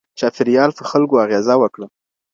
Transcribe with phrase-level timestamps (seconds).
[0.19, 1.87] چاپېریال په خلګو اغیزه وکړه.